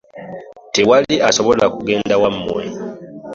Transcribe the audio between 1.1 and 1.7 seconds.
asobola